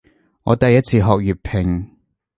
[0.41, 1.87] 我第一次學粵拼